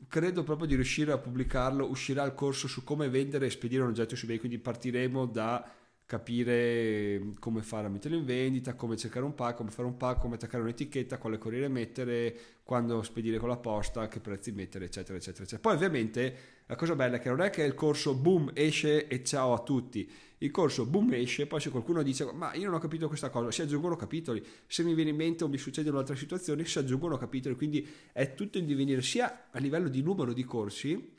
credo 0.08 0.42
proprio 0.42 0.66
di 0.66 0.74
riuscire 0.74 1.12
a 1.12 1.18
pubblicarlo. 1.18 1.88
Uscirà 1.88 2.24
il 2.24 2.34
corso 2.34 2.66
su 2.66 2.82
come 2.82 3.08
vendere 3.08 3.46
e 3.46 3.50
spedire 3.50 3.82
un 3.82 3.90
oggetto 3.90 4.16
su 4.16 4.24
eBay. 4.24 4.38
Quindi 4.38 4.58
partiremo 4.58 5.26
da 5.26 5.64
capire 6.06 7.32
come 7.40 7.62
fare 7.62 7.88
a 7.88 7.90
metterlo 7.90 8.16
in 8.16 8.24
vendita, 8.24 8.74
come 8.74 8.96
cercare 8.96 9.24
un 9.24 9.34
pack, 9.34 9.56
come 9.56 9.70
fare 9.70 9.88
un 9.88 9.96
pack, 9.96 10.20
come 10.20 10.36
attaccare 10.36 10.62
un'etichetta, 10.62 11.18
quale 11.18 11.36
corriere 11.36 11.66
mettere, 11.66 12.36
quando 12.62 13.02
spedire 13.02 13.38
con 13.38 13.48
la 13.48 13.56
posta, 13.56 14.06
che 14.06 14.20
prezzi 14.20 14.52
mettere, 14.52 14.84
eccetera, 14.84 15.18
eccetera, 15.18 15.42
eccetera. 15.42 15.60
Poi 15.60 15.74
ovviamente 15.74 16.36
la 16.66 16.76
cosa 16.76 16.94
bella 16.94 17.16
è 17.16 17.20
che 17.20 17.28
non 17.28 17.40
è 17.40 17.50
che 17.50 17.64
il 17.64 17.74
corso 17.74 18.14
boom 18.14 18.52
esce 18.54 19.08
e 19.08 19.24
ciao 19.24 19.52
a 19.52 19.58
tutti. 19.58 20.08
Il 20.38 20.52
corso 20.52 20.86
boom 20.86 21.12
esce, 21.14 21.46
poi 21.46 21.60
se 21.60 21.70
qualcuno 21.70 22.02
dice 22.02 22.30
ma 22.32 22.54
io 22.54 22.66
non 22.66 22.74
ho 22.74 22.78
capito 22.78 23.08
questa 23.08 23.28
cosa, 23.30 23.50
si 23.50 23.62
aggiungono 23.62 23.96
capitoli. 23.96 24.44
Se 24.66 24.84
mi 24.84 24.94
viene 24.94 25.10
in 25.10 25.16
mente 25.16 25.42
o 25.42 25.48
mi 25.48 25.58
succedono 25.58 25.98
altre 25.98 26.14
situazioni, 26.14 26.64
si 26.66 26.78
aggiungono 26.78 27.16
capitoli. 27.16 27.56
Quindi 27.56 27.84
è 28.12 28.34
tutto 28.34 28.58
in 28.58 28.66
divenire 28.66 29.02
sia 29.02 29.48
a 29.50 29.58
livello 29.58 29.88
di 29.88 30.02
numero 30.02 30.32
di 30.32 30.44
corsi, 30.44 31.14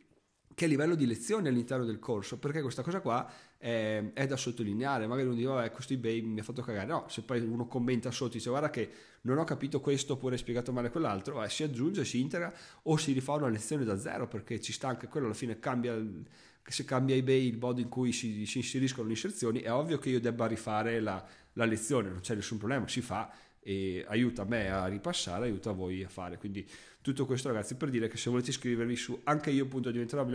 che 0.57 0.65
livello 0.65 0.95
di 0.95 1.05
lezioni 1.05 1.49
all'interno 1.49 1.85
del 1.85 1.99
corso, 1.99 2.39
perché 2.39 2.63
questa 2.63 2.81
cosa 2.81 2.99
qua 2.99 3.31
è, 3.59 4.03
è 4.11 4.25
da 4.25 4.35
sottolineare. 4.35 5.05
Magari 5.05 5.27
uno 5.27 5.35
dice, 5.35 5.49
vabbè, 5.49 5.71
questo 5.71 5.93
eBay 5.93 6.21
mi 6.21 6.39
ha 6.39 6.43
fatto 6.43 6.63
cagare. 6.63 6.87
No, 6.87 7.05
se 7.09 7.21
poi 7.21 7.41
uno 7.41 7.67
commenta 7.67 8.09
sotto 8.09 8.33
dice, 8.33 8.49
guarda 8.49 8.71
che 8.71 8.89
non 9.21 9.37
ho 9.37 9.43
capito 9.43 9.79
questo 9.79 10.13
oppure 10.13 10.33
hai 10.33 10.39
spiegato 10.39 10.73
male 10.73 10.89
quell'altro, 10.89 11.43
eh, 11.43 11.49
si 11.49 11.61
aggiunge, 11.61 12.03
si 12.05 12.19
integra 12.19 12.51
o 12.81 12.97
si 12.97 13.11
rifà 13.11 13.33
una 13.33 13.49
lezione 13.49 13.85
da 13.85 13.99
zero, 13.99 14.27
perché 14.27 14.59
ci 14.59 14.73
sta 14.73 14.87
anche 14.87 15.07
quello, 15.07 15.27
alla 15.27 15.35
fine 15.35 15.59
cambia 15.59 15.95
se 16.63 16.83
cambia 16.85 17.15
eBay 17.15 17.47
il 17.47 17.59
modo 17.59 17.79
in 17.79 17.87
cui 17.87 18.11
si, 18.11 18.47
si, 18.47 18.57
inseriscono 18.57 19.05
le 19.05 19.13
inserzioni, 19.13 19.59
è 19.59 19.71
ovvio 19.71 19.99
che 19.99 20.09
io 20.09 20.19
debba 20.19 20.47
rifare 20.47 20.99
la, 20.99 21.23
la 21.53 21.65
lezione, 21.65 22.09
non 22.09 22.21
c'è 22.21 22.33
nessun 22.33 22.57
problema, 22.57 22.87
si 22.87 23.01
fa 23.01 23.31
e 23.67 24.05
aiuta 24.07 24.45
me 24.45 24.71
a 24.71 24.85
ripassare, 24.85 25.47
aiuta 25.47 25.73
voi 25.73 26.01
a 26.01 26.07
fare. 26.07 26.37
Quindi 26.37 26.65
tutto 27.01 27.25
questo 27.25 27.49
ragazzi 27.49 27.75
per 27.75 27.89
dire 27.89 28.07
che 28.07 28.15
se 28.15 28.29
volete 28.29 28.51
iscrivervi 28.51 28.95
su 28.95 29.19
ancheio.diventerò 29.25 30.25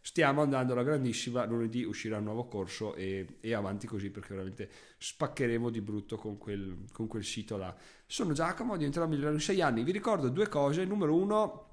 stiamo 0.00 0.40
andando 0.40 0.72
alla 0.72 0.82
grandissima, 0.82 1.44
lunedì 1.44 1.84
uscirà 1.84 2.16
un 2.16 2.24
nuovo 2.24 2.46
corso 2.46 2.94
e, 2.94 3.36
e 3.38 3.52
avanti 3.52 3.86
così 3.86 4.08
perché 4.08 4.28
veramente 4.30 4.70
spaccheremo 4.96 5.68
di 5.68 5.82
brutto 5.82 6.16
con 6.16 6.38
quel, 6.38 6.86
con 6.90 7.06
quel 7.06 7.22
sito 7.22 7.58
là. 7.58 7.76
Sono 8.06 8.32
Giacomo, 8.32 8.78
diventerò 8.78 9.06
migliore 9.06 9.34
in 9.34 9.40
6 9.40 9.60
anni, 9.60 9.84
vi 9.84 9.92
ricordo 9.92 10.30
due 10.30 10.48
cose, 10.48 10.86
numero 10.86 11.14
uno, 11.14 11.66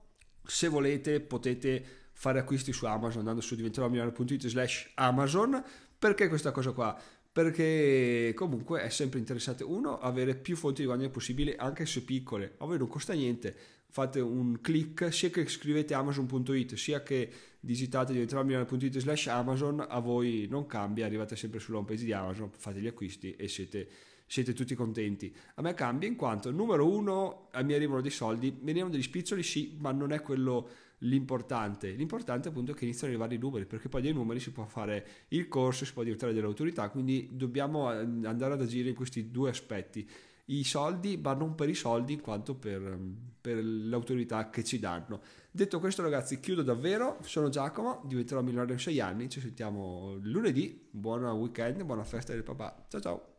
se 0.43 0.67
volete 0.67 1.21
potete 1.21 1.81
fare 2.11 2.37
acquisti 2.39 2.73
su 2.73 2.85
Amazon 2.85 3.19
andando 3.19 3.39
su 3.39 3.55
diventeròmigliore.it 3.55 4.47
slash 4.47 4.91
Amazon, 4.95 5.63
perché 5.97 6.27
questa 6.27 6.51
cosa 6.51 6.71
qua? 6.73 7.01
Perché 7.31 8.33
comunque 8.35 8.81
è 8.81 8.89
sempre 8.89 9.19
interessante 9.19 9.63
uno 9.63 9.99
avere 9.99 10.35
più 10.35 10.55
fonti 10.55 10.81
di 10.81 10.87
guadagno 10.87 11.09
possibile 11.09 11.55
anche 11.55 11.85
se 11.85 12.03
piccole. 12.03 12.55
Voi 12.57 12.77
non 12.77 12.87
costa 12.87 13.13
niente 13.13 13.77
fate 13.91 14.19
un 14.19 14.61
click 14.61 15.11
sia 15.11 15.29
che 15.29 15.47
scrivete 15.47 15.95
amazon.it 15.95 16.75
sia 16.75 17.01
che 17.01 17.29
digitate 17.59 18.13
diventeròmigliore.it 18.13 18.99
slash 18.99 19.27
amazon 19.27 19.83
a 19.87 19.99
voi 19.99 20.47
non 20.49 20.67
cambia 20.67 21.05
arrivate 21.05 21.35
sempre 21.35 21.59
sulla 21.59 21.79
home 21.79 21.87
page 21.87 22.05
di 22.05 22.13
amazon 22.13 22.51
fate 22.51 22.79
gli 22.79 22.87
acquisti 22.87 23.35
e 23.35 23.47
siete, 23.47 23.87
siete 24.29 24.53
tutti 24.53 24.75
contenti 24.75 25.35
a 25.55 25.61
me 25.61 25.73
cambia 25.73 26.07
in 26.07 26.15
quanto 26.15 26.51
numero 26.51 26.87
uno 26.87 27.49
mi 27.63 27.73
arrivano 27.73 28.01
dei 28.01 28.11
soldi 28.11 28.55
mi 28.61 28.69
arrivano 28.69 28.91
degli 28.91 29.01
spiccioli 29.01 29.41
sì 29.41 29.75
ma 29.79 29.91
non 29.91 30.11
è 30.11 30.21
quello 30.21 30.69
l'importante. 30.99 31.91
L'importante 31.91 32.49
appunto 32.49 32.71
è 32.71 32.75
che 32.75 32.85
iniziano 32.85 33.13
ad 33.13 33.19
arrivare 33.19 33.35
i 33.39 33.43
numeri, 33.43 33.65
perché 33.65 33.89
poi 33.89 34.01
dei 34.01 34.13
numeri 34.13 34.39
si 34.39 34.51
può 34.51 34.65
fare 34.65 35.07
il 35.29 35.47
corso, 35.47 35.85
si 35.85 35.93
può 35.93 36.03
diventare 36.03 36.33
dell'autorità, 36.33 36.89
quindi 36.89 37.29
dobbiamo 37.31 37.87
andare 37.87 38.53
ad 38.53 38.61
agire 38.61 38.89
in 38.89 38.95
questi 38.95 39.29
due 39.31 39.49
aspetti. 39.49 40.07
I 40.45 40.63
soldi, 40.63 41.17
ma 41.17 41.33
non 41.33 41.53
per 41.53 41.69
i 41.69 41.75
soldi, 41.75 42.19
quanto 42.19 42.55
per, 42.55 42.97
per 43.39 43.63
l'autorità 43.63 44.49
che 44.49 44.63
ci 44.63 44.79
danno. 44.79 45.21
Detto 45.51 45.79
questo, 45.79 46.01
ragazzi, 46.01 46.39
chiudo 46.39 46.63
davvero. 46.63 47.19
Sono 47.21 47.49
Giacomo, 47.49 48.01
diventerò 48.05 48.41
milionario 48.41 48.73
in 48.73 48.79
sei 48.79 48.99
anni. 48.99 49.29
Ci 49.29 49.41
sentiamo 49.41 50.17
lunedì. 50.21 50.87
Buon 50.89 51.23
weekend, 51.25 51.83
buona 51.83 52.03
festa 52.03 52.33
del 52.33 52.41
papà. 52.41 52.85
Ciao 52.89 52.99
ciao. 52.99 53.38